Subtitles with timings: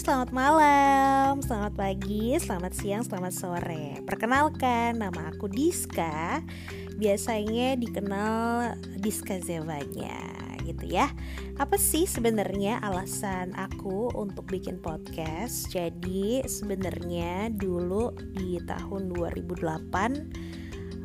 [0.00, 4.00] selamat malam, selamat pagi, selamat siang, selamat sore.
[4.08, 6.40] Perkenalkan, nama aku Diska.
[6.96, 10.16] Biasanya dikenal Diska Zevanya,
[10.64, 11.12] gitu ya.
[11.60, 15.68] Apa sih sebenarnya alasan aku untuk bikin podcast?
[15.68, 20.49] Jadi sebenarnya dulu di tahun 2008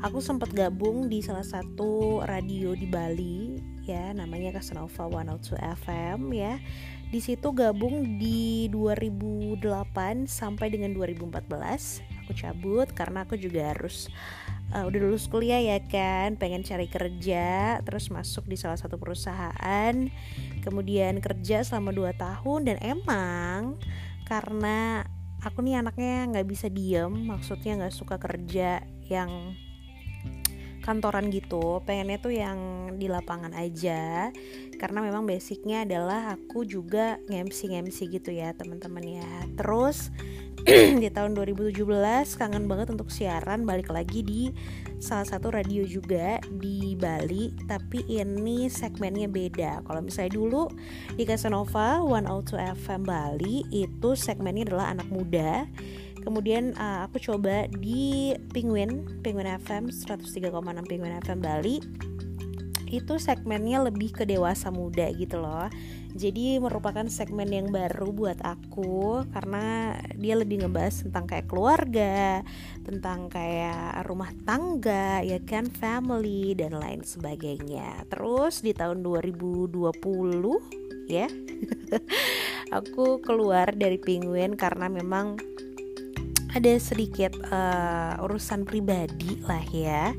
[0.06, 3.58] aku sempat gabung di salah satu radio di Bali
[3.90, 6.62] ya namanya Casanova 102 FM ya.
[7.10, 14.06] Di situ gabung di 2008 sampai dengan 2014 aku cabut karena aku juga harus
[14.78, 16.38] uh, udah lulus kuliah ya kan?
[16.38, 19.94] Pengen cari kerja terus masuk di salah satu perusahaan.
[20.62, 23.82] Kemudian kerja selama 2 tahun dan emang
[24.30, 25.02] karena
[25.42, 29.54] aku nih anaknya nggak bisa diem maksudnya nggak suka kerja yang
[30.86, 32.58] kantoran gitu pengennya tuh yang
[33.02, 34.30] di lapangan aja.
[34.78, 39.32] Karena memang basicnya adalah aku juga ngemsi ngemsi gitu ya teman-teman ya.
[39.58, 40.14] Terus
[41.02, 41.82] di tahun 2017
[42.38, 44.42] kangen banget untuk siaran balik lagi di
[45.02, 47.54] salah satu radio juga di Bali.
[47.66, 49.82] Tapi ini segmennya beda.
[49.86, 50.70] Kalau misalnya dulu
[51.18, 55.66] di Casanova 102 FM Bali itu segmennya adalah anak muda
[56.26, 60.50] kemudian uh, aku coba di Penguin Penguin FM 103,6
[60.90, 61.78] Penguin FM Bali.
[62.90, 65.70] Itu segmennya lebih ke dewasa muda gitu loh.
[66.16, 72.40] Jadi merupakan segmen yang baru buat aku karena dia lebih ngebahas tentang kayak keluarga
[72.88, 78.08] tentang kayak rumah tangga ya kan family dan lain sebagainya.
[78.08, 79.76] Terus di tahun 2020
[81.06, 81.30] ya
[82.80, 85.55] aku keluar dari penguin karena memang
[86.56, 90.16] ada sedikit uh, urusan pribadi lah ya.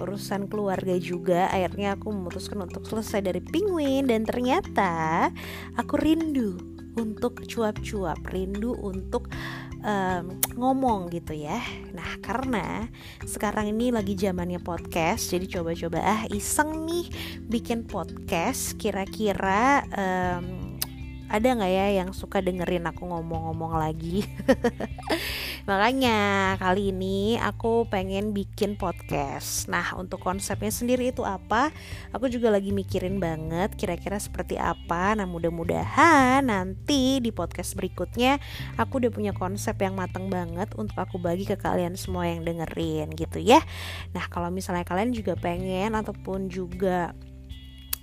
[0.00, 1.52] Urusan keluarga juga.
[1.52, 4.08] Akhirnya aku memutuskan untuk selesai dari penguin.
[4.08, 5.28] Dan ternyata
[5.76, 6.56] aku rindu
[6.98, 9.30] untuk cuap-cuap rindu untuk
[9.84, 10.24] um,
[10.58, 11.62] ngomong gitu ya.
[11.94, 12.90] Nah karena
[13.22, 17.06] sekarang ini lagi zamannya podcast jadi coba-coba ah iseng nih
[17.46, 18.74] bikin podcast.
[18.80, 19.86] Kira-kira
[21.28, 24.24] ada nggak ya yang suka dengerin aku ngomong-ngomong lagi?
[25.68, 29.68] Makanya kali ini aku pengen bikin podcast.
[29.68, 31.68] Nah untuk konsepnya sendiri itu apa?
[32.16, 35.12] Aku juga lagi mikirin banget kira-kira seperti apa.
[35.12, 38.40] Nah mudah-mudahan nanti di podcast berikutnya
[38.80, 43.12] aku udah punya konsep yang matang banget untuk aku bagi ke kalian semua yang dengerin
[43.12, 43.60] gitu ya.
[44.16, 47.12] Nah kalau misalnya kalian juga pengen ataupun juga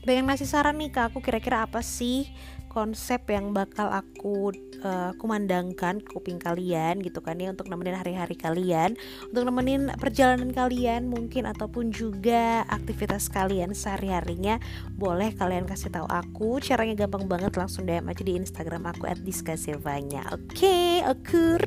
[0.05, 2.29] pengen ngasih saran nih ke aku kira-kira apa sih
[2.75, 4.51] konsep yang bakal aku
[4.83, 8.97] uh, kumandangkan kuping kalian gitu kan ya untuk nemenin hari-hari kalian
[9.29, 14.59] untuk nemenin perjalanan kalian mungkin ataupun juga aktivitas kalian sehari-harinya
[14.95, 16.59] boleh kalian kasih tahu aku.
[16.63, 21.61] Caranya gampang banget langsung DM aja di Instagram aku @diskasevanya oke okay, akur.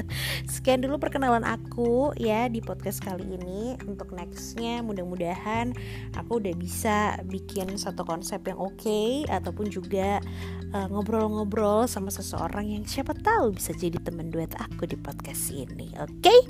[0.52, 3.74] Sekian dulu perkenalan aku ya di podcast kali ini.
[3.84, 5.74] Untuk nextnya mudah-mudahan
[6.16, 10.22] aku udah bisa bikin satu konsep yang oke okay, ataupun juga
[10.68, 15.52] Eh, ngobrol-ngobrol uh, sama seseorang yang siapa tahu bisa jadi teman duet aku di podcast
[15.52, 15.92] ini.
[16.00, 16.40] Oke, okay?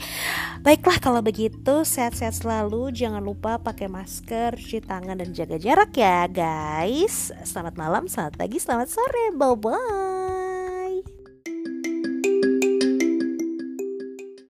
[0.62, 2.90] baiklah kalau begitu sehat-sehat selalu.
[2.94, 7.34] Jangan lupa pakai masker, cuci tangan dan jaga jarak ya guys.
[7.42, 10.17] Selamat malam, selamat pagi, selamat sore, bye bye.